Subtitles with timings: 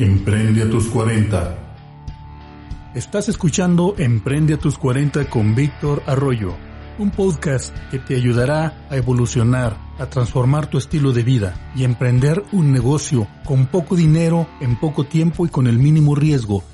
[0.00, 1.58] Emprende a tus 40.
[2.94, 6.54] Estás escuchando Emprende a tus 40 con Víctor Arroyo,
[6.98, 12.42] un podcast que te ayudará a evolucionar, a transformar tu estilo de vida y emprender
[12.52, 16.64] un negocio con poco dinero, en poco tiempo y con el mínimo riesgo.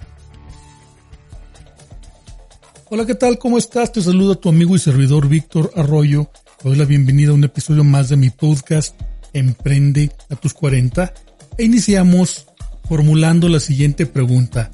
[2.90, 3.40] Hola, ¿qué tal?
[3.40, 3.90] ¿Cómo estás?
[3.90, 6.30] Te saluda tu amigo y servidor Víctor Arroyo.
[6.62, 8.96] Te doy la bienvenida a un episodio más de mi podcast
[9.32, 11.12] Emprende a tus 40
[11.58, 12.46] e iniciamos
[12.88, 14.70] formulando la siguiente pregunta.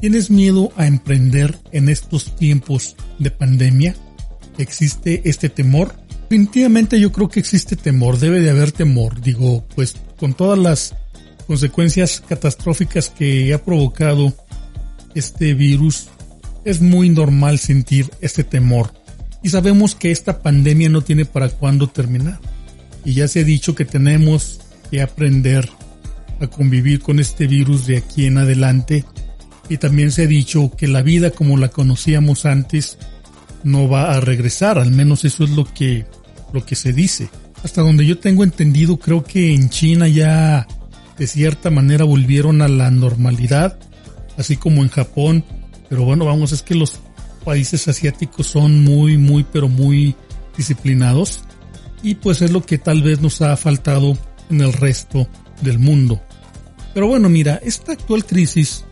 [0.00, 3.96] ¿Tienes miedo a emprender en estos tiempos de pandemia?
[4.58, 5.94] ¿Existe este temor?
[6.22, 9.20] Definitivamente yo creo que existe temor, debe de haber temor.
[9.20, 10.94] Digo, pues con todas las
[11.46, 14.34] consecuencias catastróficas que ha provocado
[15.14, 16.08] este virus,
[16.64, 18.92] es muy normal sentir este temor.
[19.42, 22.38] Y sabemos que esta pandemia no tiene para cuándo terminar.
[23.04, 25.70] Y ya se ha dicho que tenemos que aprender
[26.40, 29.04] a convivir con este virus de aquí en adelante.
[29.68, 32.98] Y también se ha dicho que la vida como la conocíamos antes
[33.64, 36.06] no va a regresar, al menos eso es lo que,
[36.52, 37.28] lo que se dice.
[37.62, 40.66] Hasta donde yo tengo entendido, creo que en China ya
[41.18, 43.78] de cierta manera volvieron a la normalidad,
[44.36, 45.44] así como en Japón.
[45.88, 47.00] Pero bueno, vamos, es que los
[47.44, 50.14] países asiáticos son muy, muy, pero muy
[50.56, 51.40] disciplinados.
[52.02, 54.16] Y pues es lo que tal vez nos ha faltado
[54.50, 55.26] en el resto
[55.62, 56.22] del mundo.
[56.98, 58.84] Pero bueno, mira, esta actual crisis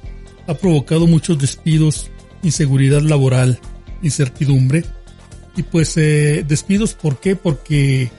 [0.46, 2.08] ha provocado muchos despidos,
[2.44, 3.58] inseguridad laboral,
[4.00, 4.84] incertidumbre.
[5.56, 7.34] Y pues eh, despidos, ¿por qué?
[7.34, 8.12] Porque,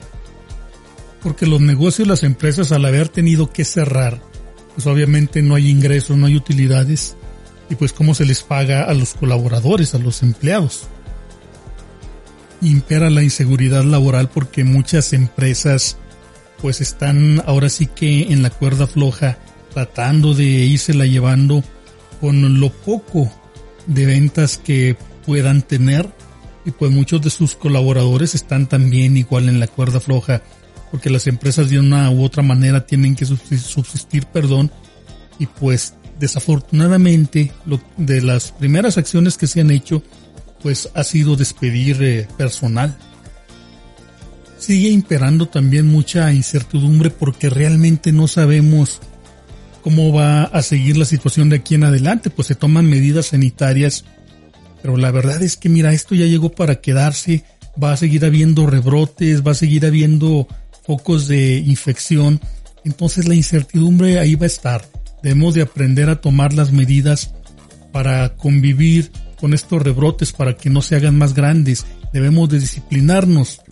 [1.22, 4.20] porque los negocios, las empresas al haber tenido que cerrar,
[4.74, 7.16] pues obviamente no hay ingresos, no hay utilidades.
[7.70, 10.82] Y pues cómo se les paga a los colaboradores, a los empleados.
[12.60, 15.96] Impera la inseguridad laboral porque muchas empresas
[16.60, 19.38] pues están ahora sí que en la cuerda floja
[19.72, 21.62] tratando de írsela llevando
[22.20, 23.32] con lo poco
[23.86, 26.08] de ventas que puedan tener
[26.64, 30.42] y pues muchos de sus colaboradores están también igual en la cuerda floja
[30.90, 34.70] porque las empresas de una u otra manera tienen que subsistir, perdón,
[35.38, 40.02] y pues desafortunadamente lo, de las primeras acciones que se han hecho
[40.62, 42.96] pues ha sido despedir eh, personal.
[44.58, 49.00] Sigue imperando también mucha incertidumbre porque realmente no sabemos
[49.88, 54.04] cómo va a seguir la situación de aquí en adelante, pues se toman medidas sanitarias,
[54.82, 57.42] pero la verdad es que mira, esto ya llegó para quedarse,
[57.82, 60.46] va a seguir habiendo rebrotes, va a seguir habiendo
[60.86, 62.38] focos de infección,
[62.84, 64.86] entonces la incertidumbre ahí va a estar.
[65.22, 67.32] Debemos de aprender a tomar las medidas
[67.90, 69.10] para convivir
[69.40, 71.86] con estos rebrotes para que no se hagan más grandes.
[72.12, 73.62] Debemos de disciplinarnos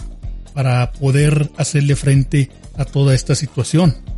[0.54, 2.48] para poder hacerle frente
[2.78, 4.16] a toda esta situación.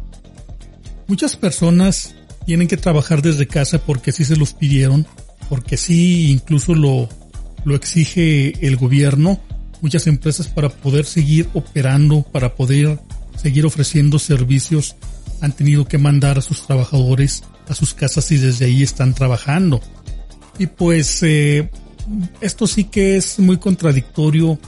[1.09, 2.15] Muchas personas
[2.45, 5.07] tienen que trabajar desde casa porque sí se los pidieron,
[5.49, 7.09] porque sí incluso lo,
[7.65, 9.41] lo exige el gobierno,
[9.81, 13.01] muchas empresas para poder seguir operando, para poder
[13.37, 14.97] seguir ofreciendo servicios,
[15.41, 19.81] han tenido que mandar a sus trabajadores a sus casas y desde ahí están trabajando.
[20.59, 21.71] Y pues eh,
[22.41, 24.59] esto sí que es muy contradictorio,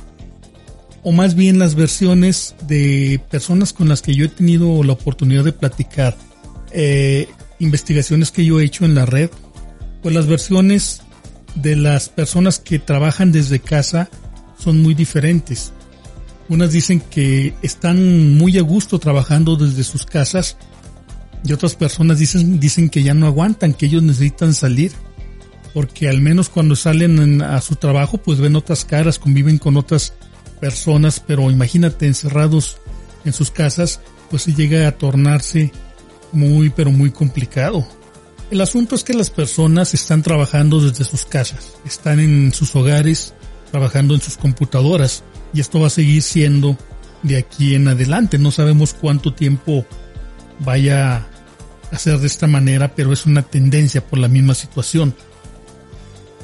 [1.02, 5.44] o más bien las versiones de personas con las que yo he tenido la oportunidad
[5.44, 6.16] de platicar
[6.72, 9.30] eh, investigaciones que yo he hecho en la red,
[10.02, 11.02] pues las versiones
[11.54, 14.08] de las personas que trabajan desde casa
[14.58, 15.72] son muy diferentes.
[16.48, 20.56] Unas dicen que están muy a gusto trabajando desde sus casas
[21.44, 24.92] y otras personas dicen, dicen que ya no aguantan, que ellos necesitan salir.
[25.72, 30.14] Porque al menos cuando salen a su trabajo pues ven otras caras, conviven con otras
[30.60, 32.78] personas, pero imagínate encerrados
[33.24, 34.00] en sus casas,
[34.30, 35.72] pues se llega a tornarse
[36.32, 37.86] muy pero muy complicado.
[38.50, 43.32] El asunto es que las personas están trabajando desde sus casas, están en sus hogares,
[43.70, 45.22] trabajando en sus computadoras
[45.52, 46.76] y esto va a seguir siendo
[47.22, 48.38] de aquí en adelante.
[48.38, 49.86] No sabemos cuánto tiempo
[50.58, 51.28] vaya
[51.90, 55.14] a ser de esta manera, pero es una tendencia por la misma situación.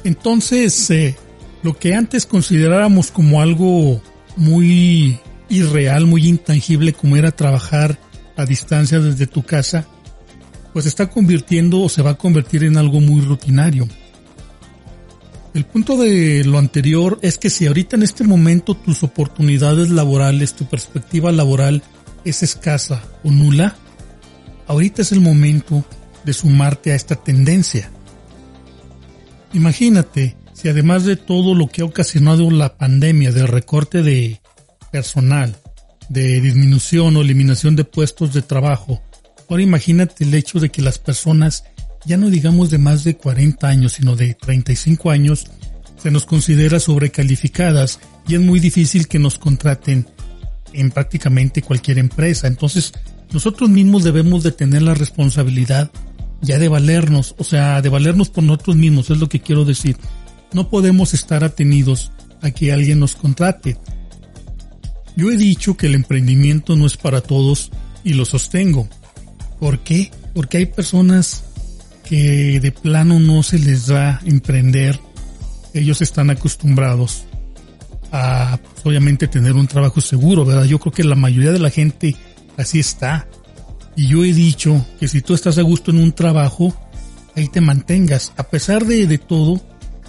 [0.03, 1.15] Entonces, eh,
[1.63, 4.01] lo que antes consideráramos como algo
[4.35, 5.19] muy
[5.49, 7.99] irreal, muy intangible como era trabajar
[8.37, 9.85] a distancia desde tu casa,
[10.71, 13.87] pues está convirtiendo o se va a convertir en algo muy rutinario.
[15.53, 20.53] El punto de lo anterior es que si ahorita en este momento tus oportunidades laborales,
[20.53, 21.81] tu perspectiva laboral
[22.25, 23.75] es escasa o nula,
[24.67, 25.83] ahorita es el momento
[26.23, 27.89] de sumarte a esta tendencia.
[29.53, 34.39] Imagínate si además de todo lo que ha ocasionado la pandemia del recorte de
[34.91, 35.55] personal,
[36.09, 39.01] de disminución o eliminación de puestos de trabajo,
[39.49, 41.63] ahora imagínate el hecho de que las personas,
[42.05, 45.47] ya no digamos de más de 40 años, sino de 35 años,
[46.01, 50.07] se nos considera sobrecalificadas y es muy difícil que nos contraten
[50.73, 52.47] en prácticamente cualquier empresa.
[52.47, 52.93] Entonces,
[53.31, 55.91] nosotros mismos debemos de tener la responsabilidad
[56.41, 59.97] ya de valernos, o sea, de valernos por nosotros mismos, es lo que quiero decir.
[60.53, 62.11] No podemos estar atenidos
[62.41, 63.77] a que alguien nos contrate.
[65.17, 67.71] Yo he dicho que el emprendimiento no es para todos
[68.03, 68.87] y lo sostengo.
[69.59, 70.11] ¿Por qué?
[70.35, 71.43] Porque hay personas
[72.07, 74.99] que de plano no se les da emprender.
[75.73, 77.25] Ellos están acostumbrados
[78.11, 80.65] a, obviamente, tener un trabajo seguro, ¿verdad?
[80.65, 82.15] Yo creo que la mayoría de la gente
[82.55, 83.27] así está.
[83.95, 86.79] Y yo he dicho que si tú estás a gusto en un trabajo,
[87.35, 88.33] ahí te mantengas.
[88.37, 89.59] A pesar de, de todo,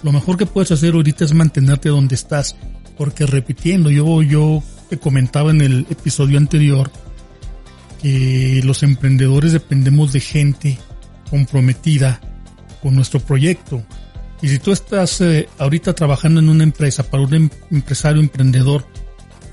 [0.03, 2.55] lo mejor que puedes hacer ahorita es mantenerte donde estás.
[2.95, 6.91] Porque repitiendo, yo, yo te comentaba en el episodio anterior
[8.01, 10.79] que los emprendedores dependemos de gente
[11.29, 12.19] comprometida
[12.81, 13.83] con nuestro proyecto.
[14.41, 18.85] Y si tú estás eh, ahorita trabajando en una empresa para un em, empresario emprendedor,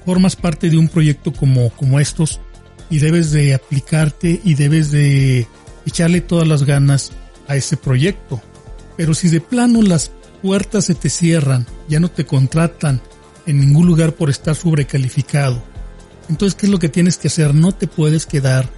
[0.04, 2.40] formas parte de un proyecto como, como estos
[2.88, 5.46] y debes de aplicarte y debes de
[5.84, 7.12] echarle todas las ganas
[7.48, 8.40] a ese proyecto.
[8.96, 13.02] Pero si de plano las puertas se te cierran, ya no te contratan
[13.46, 15.62] en ningún lugar por estar sobrecalificado.
[16.28, 17.54] Entonces, ¿qué es lo que tienes que hacer?
[17.54, 18.68] No te puedes quedar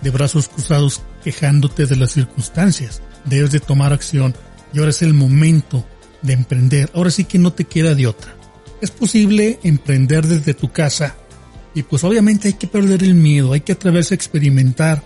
[0.00, 3.02] de brazos cruzados quejándote de las circunstancias.
[3.24, 4.34] Debes de tomar acción
[4.72, 5.84] y ahora es el momento
[6.22, 6.90] de emprender.
[6.94, 8.34] Ahora sí que no te queda de otra.
[8.80, 11.16] Es posible emprender desde tu casa
[11.74, 15.02] y pues obviamente hay que perder el miedo, hay que atreverse a experimentar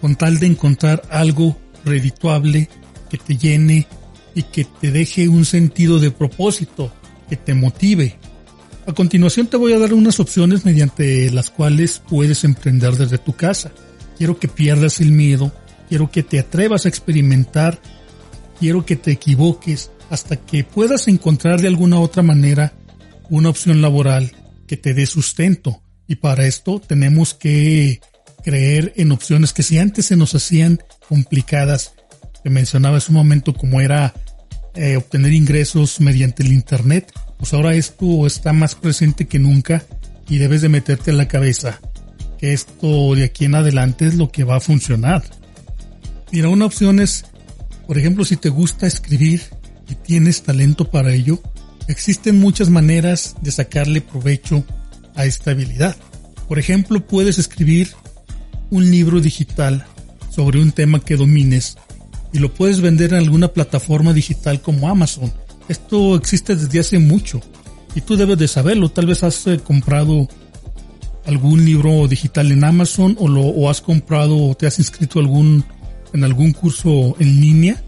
[0.00, 2.68] con tal de encontrar algo redituable
[3.10, 3.86] que te llene
[4.34, 6.92] y que te deje un sentido de propósito,
[7.28, 8.16] que te motive.
[8.86, 13.34] A continuación te voy a dar unas opciones mediante las cuales puedes emprender desde tu
[13.34, 13.70] casa.
[14.16, 15.52] Quiero que pierdas el miedo,
[15.88, 17.78] quiero que te atrevas a experimentar,
[18.58, 22.72] quiero que te equivoques hasta que puedas encontrar de alguna otra manera
[23.28, 24.32] una opción laboral
[24.66, 25.82] que te dé sustento.
[26.06, 28.00] Y para esto tenemos que
[28.42, 31.92] creer en opciones que si antes se nos hacían complicadas,
[32.42, 34.14] que mencionaba hace un momento como era
[34.78, 39.84] eh, obtener ingresos mediante el Internet, pues ahora esto está más presente que nunca
[40.28, 41.80] y debes de meterte en la cabeza
[42.38, 45.24] que esto de aquí en adelante es lo que va a funcionar.
[46.30, 47.24] Mira, una opción es,
[47.88, 49.42] por ejemplo, si te gusta escribir
[49.88, 51.42] y tienes talento para ello,
[51.88, 54.64] existen muchas maneras de sacarle provecho
[55.16, 55.96] a esta habilidad.
[56.46, 57.90] Por ejemplo, puedes escribir
[58.70, 59.84] un libro digital
[60.30, 61.76] sobre un tema que domines
[62.32, 65.32] y lo puedes vender en alguna plataforma digital como Amazon.
[65.68, 67.40] Esto existe desde hace mucho
[67.94, 68.90] y tú debes de saberlo.
[68.90, 70.28] Tal vez has eh, comprado
[71.26, 75.64] algún libro digital en Amazon o, lo, has comprado o te has inscrito algún,
[76.12, 77.82] en algún curso en línea.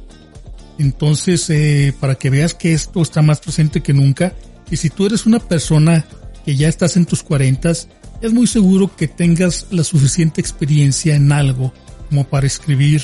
[0.78, 4.34] Entonces, eh, para que veas que esto está más presente que nunca,
[4.70, 6.04] y si tú eres una persona
[6.44, 7.88] que ya estás en tus cuarentas,
[8.20, 11.72] es muy seguro que tengas la suficiente experiencia en algo
[12.08, 13.02] como para escribir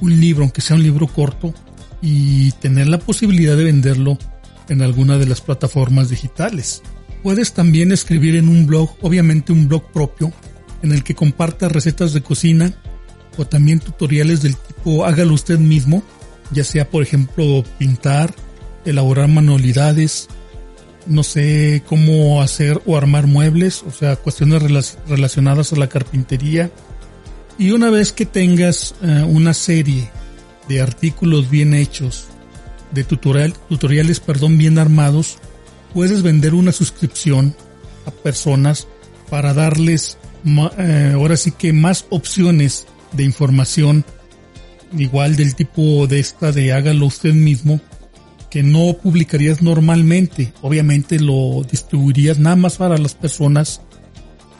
[0.00, 1.54] un libro, aunque sea un libro corto,
[2.00, 4.18] y tener la posibilidad de venderlo
[4.68, 6.82] en alguna de las plataformas digitales.
[7.22, 10.32] Puedes también escribir en un blog, obviamente un blog propio,
[10.82, 12.72] en el que compartas recetas de cocina
[13.36, 16.02] o también tutoriales del tipo hágalo usted mismo,
[16.50, 18.34] ya sea por ejemplo pintar,
[18.84, 20.28] elaborar manualidades,
[21.06, 26.70] no sé cómo hacer o armar muebles, o sea, cuestiones relacionadas a la carpintería,
[27.58, 30.08] y una vez que tengas eh, una serie
[30.68, 32.28] de artículos bien hechos,
[32.92, 35.38] de tutorial, tutoriales perdón, bien armados,
[35.92, 37.54] puedes vender una suscripción
[38.06, 38.86] a personas
[39.28, 44.04] para darles eh, ahora sí que más opciones de información
[44.96, 47.80] igual del tipo de esta de hágalo usted mismo
[48.50, 50.54] que no publicarías normalmente.
[50.62, 53.82] Obviamente lo distribuirías nada más para las personas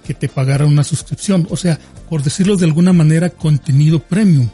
[0.07, 1.47] que te pagaran una suscripción.
[1.51, 1.79] O sea
[2.09, 4.49] por decirlo de alguna manera, contenido premium.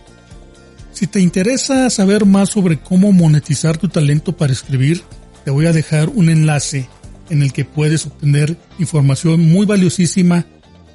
[0.93, 5.03] Si te interesa saber más sobre cómo monetizar tu talento para escribir,
[5.45, 6.89] te voy a dejar un enlace
[7.31, 10.47] en el que puedes obtener información muy valiosísima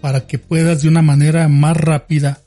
[0.01, 2.39] para que puedas de una manera más rápida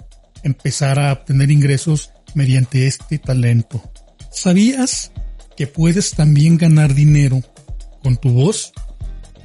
[0.43, 3.83] empezar a obtener ingresos mediante este talento.
[4.31, 5.13] ¿Sabías
[5.57, 7.43] que puedes también ganar dinero
[8.03, 8.73] con tu voz?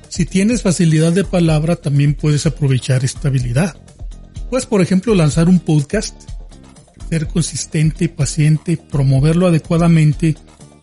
[0.09, 3.75] Si tienes facilidad de palabra, también puedes aprovechar esta habilidad.
[4.49, 6.15] Puedes, por ejemplo, lanzar un podcast,
[7.09, 10.35] ser consistente, paciente, promoverlo adecuadamente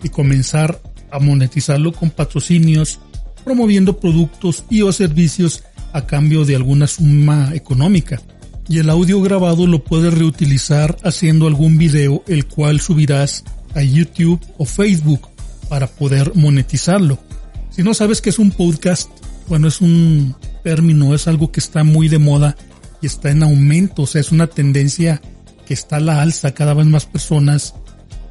[0.03, 0.81] y comenzar
[1.11, 3.01] a monetizarlo con patrocinios,
[3.43, 8.21] promoviendo productos y o servicios a cambio de alguna suma económica.
[8.69, 13.45] Y el audio grabado lo puedes reutilizar haciendo algún video el cual subirás
[13.75, 15.29] a YouTube o Facebook
[15.69, 17.19] para poder monetizarlo.
[17.71, 19.11] Si no sabes qué es un podcast,
[19.49, 22.57] bueno, es un término, es algo que está muy de moda
[23.07, 25.21] está en aumento, o sea, es una tendencia
[25.67, 27.75] que está a la alza, cada vez más personas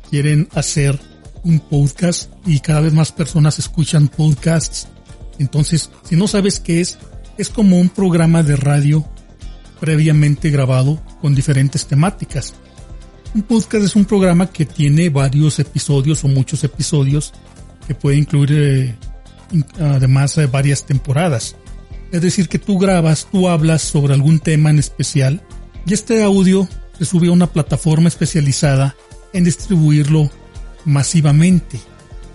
[0.10, 1.00] quieren hacer
[1.44, 4.88] un podcast y cada vez más personas escuchan podcasts.
[5.40, 6.98] Entonces, si no sabes qué es,
[7.38, 9.06] es como un programa de radio
[9.80, 12.54] previamente grabado con diferentes temáticas.
[13.34, 17.34] Un podcast es un programa que tiene varios episodios o muchos episodios
[17.88, 18.96] que puede incluir eh,
[19.80, 21.56] además eh, varias temporadas.
[22.14, 25.42] Es decir, que tú grabas, tú hablas sobre algún tema en especial
[25.88, 28.96] y este audio se sube a una plataforma especializada
[29.34, 30.30] en distribuirlo
[30.86, 31.80] masivamente.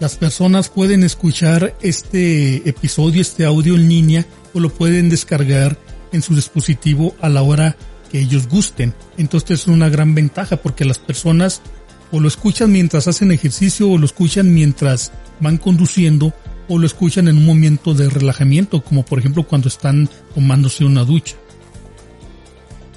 [0.01, 5.79] Las personas pueden escuchar este episodio, este audio en línea o lo pueden descargar
[6.11, 7.77] en su dispositivo a la hora
[8.11, 8.95] que ellos gusten.
[9.17, 11.63] Entonces es una gran ventaja porque las personas
[12.11, 16.35] o lo escuchan mientras hacen ejercicio o lo escuchan mientras van conduciendo
[16.69, 21.05] o lo escuchan en un momento de relajamiento como por ejemplo cuando están tomándose una
[21.05, 21.37] ducha.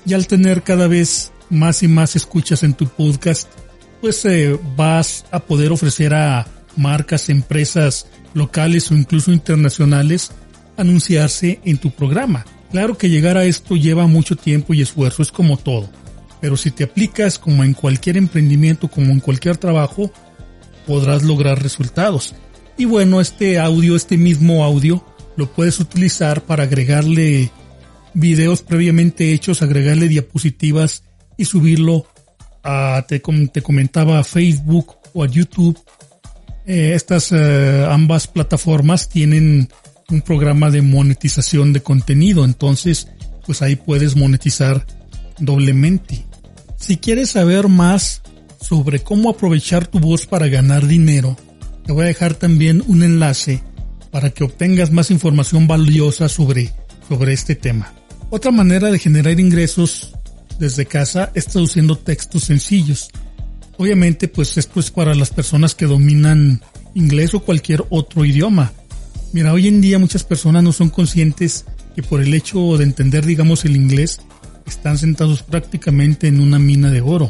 [0.05, 3.49] Y al tener cada vez más y más escuchas en tu podcast,
[4.01, 10.31] pues eh, vas a poder ofrecer a marcas, empresas locales o incluso internacionales
[10.77, 12.45] anunciarse en tu programa.
[12.71, 15.89] Claro que llegar a esto lleva mucho tiempo y esfuerzo, es como todo.
[16.39, 20.11] Pero si te aplicas como en cualquier emprendimiento, como en cualquier trabajo,
[20.87, 22.33] podrás lograr resultados.
[22.77, 27.51] Y bueno, este audio, este mismo audio, lo puedes utilizar para agregarle
[28.13, 31.03] videos previamente hechos, agregarle diapositivas
[31.37, 32.05] y subirlo
[32.63, 35.79] a, te, te comentaba, a Facebook o a YouTube.
[36.65, 39.69] Eh, estas eh, ambas plataformas tienen
[40.09, 43.07] un programa de monetización de contenido, entonces
[43.45, 44.85] pues ahí puedes monetizar
[45.39, 46.25] doblemente.
[46.77, 48.21] Si quieres saber más
[48.59, 51.37] sobre cómo aprovechar tu voz para ganar dinero,
[51.85, 53.63] te voy a dejar también un enlace
[54.11, 56.73] para que obtengas más información valiosa sobre,
[57.07, 57.93] sobre este tema.
[58.29, 60.13] Otra manera de generar ingresos
[60.59, 63.09] desde casa es traduciendo textos sencillos.
[63.77, 66.61] Obviamente, pues esto es para las personas que dominan
[66.93, 68.73] inglés o cualquier otro idioma.
[69.33, 73.25] Mira, hoy en día muchas personas no son conscientes que por el hecho de entender,
[73.25, 74.19] digamos, el inglés,
[74.65, 77.29] están sentados prácticamente en una mina de oro.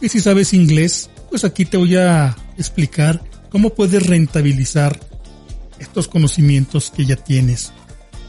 [0.00, 3.22] Y si sabes inglés, pues aquí te voy a explicar
[3.54, 4.98] cómo puedes rentabilizar
[5.78, 7.72] estos conocimientos que ya tienes.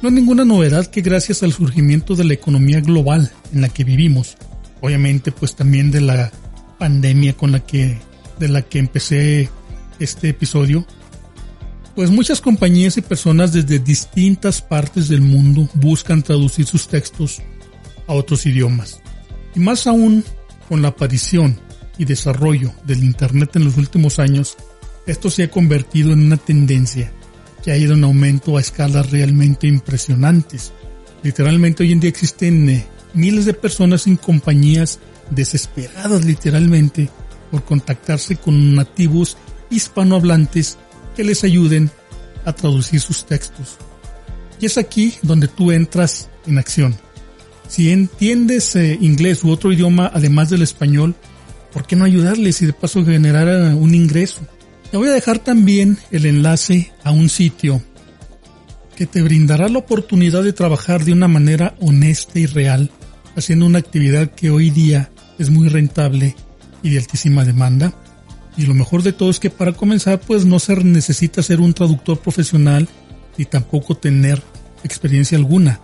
[0.03, 3.83] No es ninguna novedad que gracias al surgimiento de la economía global en la que
[3.83, 4.37] vivimos,
[4.81, 6.31] obviamente pues también de la
[6.77, 7.97] pandemia con la que
[8.37, 9.49] de la que empecé
[9.97, 10.85] este episodio,
[11.95, 17.41] pues muchas compañías y personas desde distintas partes del mundo buscan traducir sus textos
[18.05, 19.01] a otros idiomas.
[19.55, 20.23] Y más aún
[20.69, 21.59] con la aparición
[21.97, 24.55] y desarrollo del Internet en los últimos años,
[25.05, 27.11] esto se ha convertido en una tendencia
[27.63, 30.71] que ha ido en aumento a escalas realmente impresionantes.
[31.23, 34.99] Literalmente hoy en día existen eh, miles de personas en compañías
[35.31, 37.09] desesperadas literalmente
[37.49, 39.37] por contactarse con nativos
[39.69, 40.77] hispanohablantes
[41.15, 41.89] que les ayuden
[42.45, 43.77] a traducir sus textos.
[44.59, 46.95] Y es aquí donde tú entras en acción.
[47.67, 51.15] Si entiendes eh, inglés u otro idioma además del español,
[51.73, 54.41] ¿por qué no ayudarles y de paso generar eh, un ingreso?
[54.95, 57.83] Te voy a dejar también el enlace a un sitio
[58.95, 62.89] que te brindará la oportunidad de trabajar de una manera honesta y real,
[63.35, 66.33] haciendo una actividad que hoy día es muy rentable
[66.81, 67.93] y de altísima demanda.
[68.55, 71.73] Y lo mejor de todo es que para comenzar pues no se necesita ser un
[71.73, 72.87] traductor profesional
[73.37, 74.41] ni tampoco tener
[74.85, 75.81] experiencia alguna.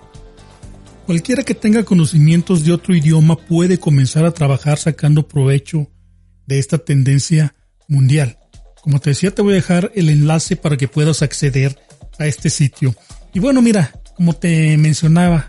[1.05, 5.91] Cualquiera que tenga conocimientos de otro idioma puede comenzar a trabajar sacando provecho
[6.47, 7.55] de esta tendencia
[7.89, 8.37] mundial.
[8.81, 11.77] Como te decía, te voy a dejar el enlace para que puedas acceder
[12.17, 12.95] a este sitio.
[13.33, 15.47] Y bueno, mira, como te mencionaba,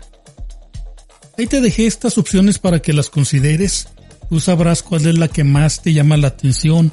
[1.37, 3.87] ahí te dejé estas opciones para que las consideres.
[4.29, 6.91] Tú sabrás cuál es la que más te llama la atención,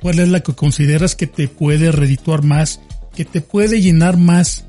[0.00, 2.80] cuál es la que consideras que te puede redituar más,
[3.14, 4.64] que te puede llenar más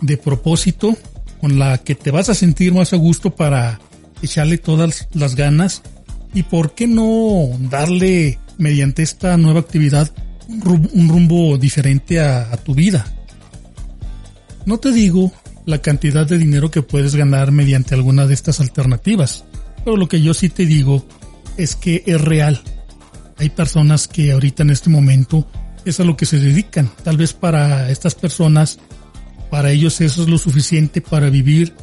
[0.00, 0.96] de propósito
[1.40, 3.80] con la que te vas a sentir más a gusto para
[4.22, 5.82] echarle todas las ganas
[6.34, 10.10] y por qué no darle mediante esta nueva actividad
[10.48, 13.06] un rumbo, diferente a, a tu vida.
[14.64, 15.32] No te digo
[15.64, 19.44] la cantidad de dinero que puedes ganar mediante alguna de estas alternativas,
[19.84, 21.06] pero lo que yo sí te digo
[21.56, 22.60] es que es real.
[23.38, 25.46] Hay personas que ahorita en este momento
[25.84, 26.90] es a lo que se dedican.
[27.04, 28.78] Tal vez para estas personas,
[29.50, 31.74] para ellos eso es lo suficiente para vivir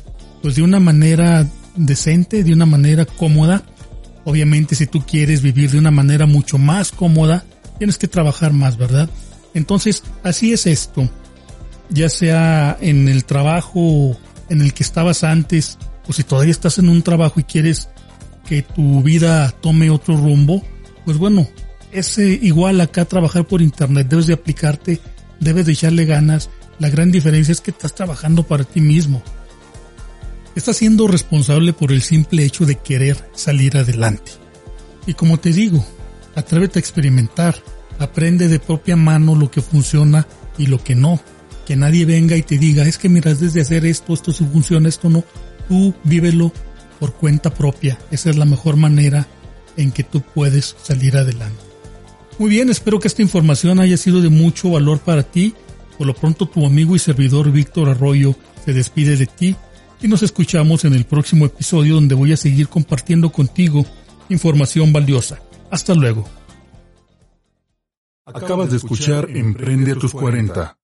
[0.42, 3.64] pues de una manera decente, de una manera cómoda.
[4.26, 7.46] Obviamente si tú quieres vivir de una manera mucho más cómoda,
[7.78, 9.10] tienes que trabajar más, ¿verdad?
[9.54, 11.10] Entonces, así es esto.
[11.90, 14.18] Ya sea en el trabajo
[14.50, 15.78] en el que estabas antes,
[16.08, 17.90] o si todavía estás en un trabajo y quieres
[18.46, 20.64] que tu vida tome otro rumbo,
[21.06, 21.48] pues bueno,
[21.92, 25.00] es eh, igual acá trabajar por internet, debes de aplicarte,
[25.40, 26.50] debes de echarle ganas.
[26.80, 29.22] La gran diferencia es que estás trabajando para ti mismo.
[30.56, 34.34] Estás siendo responsable por el simple hecho de querer salir adelante.
[35.06, 35.86] Y como te digo,
[36.36, 37.56] atrévete a experimentar,
[38.00, 41.20] aprende de propia mano lo que funciona y lo que no.
[41.66, 44.90] Que nadie venga y te diga, es que miras desde hacer esto, esto sí funciona,
[44.90, 45.24] esto no.
[45.70, 46.52] Tú vívelo
[47.00, 47.98] por cuenta propia.
[48.12, 49.28] Esa es la mejor manera
[49.78, 51.62] en que tú puedes salir adelante.
[52.40, 55.54] Muy bien, espero que esta información haya sido de mucho valor para ti.
[55.98, 58.36] Por lo pronto tu amigo y servidor Víctor Arroyo
[58.66, 59.56] se despide de ti
[60.02, 63.86] y nos escuchamos en el próximo episodio donde voy a seguir compartiendo contigo
[64.30, 65.40] información valiosa.
[65.74, 66.24] Hasta luego.
[68.28, 70.78] Acabas de escuchar Emprende a tus 40-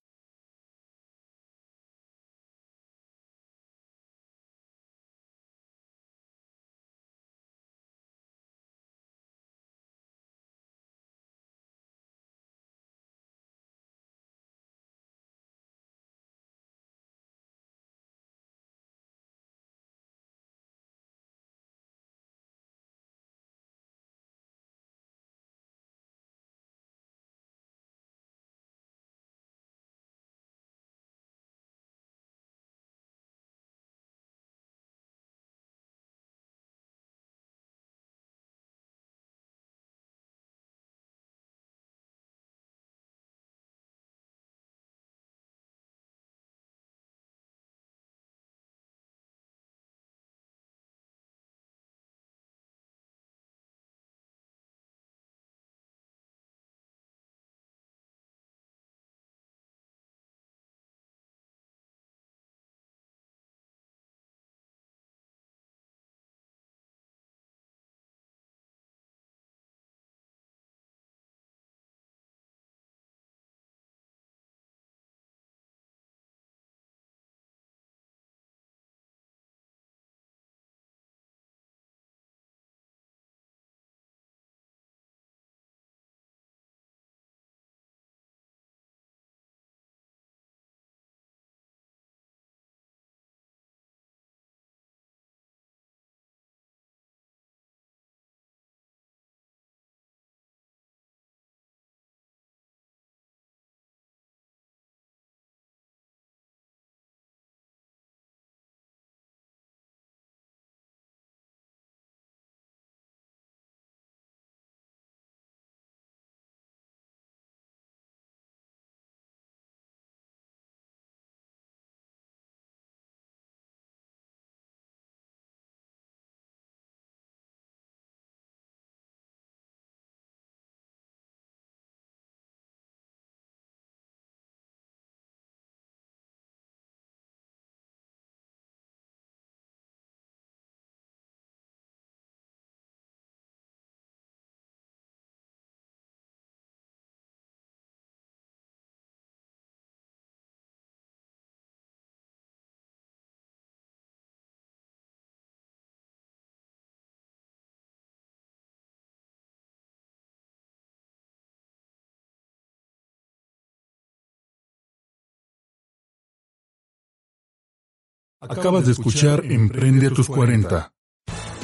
[168.41, 170.89] Acabas de escuchar Emprende a tus 40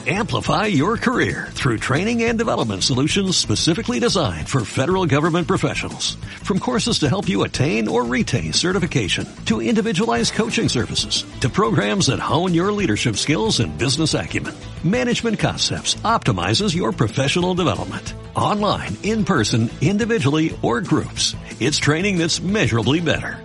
[0.07, 6.15] Amplify your career through training and development solutions specifically designed for federal government professionals.
[6.43, 12.07] From courses to help you attain or retain certification, to individualized coaching services, to programs
[12.07, 18.13] that hone your leadership skills and business acumen, Management Concepts optimizes your professional development.
[18.35, 21.35] Online, in person, individually, or groups.
[21.61, 23.44] It's training that's measurably better.